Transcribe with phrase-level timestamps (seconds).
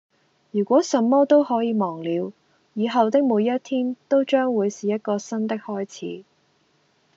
[0.49, 2.33] 如果什麼都可以忘了，
[2.73, 6.23] 以後的每一天都將會是一個新的開始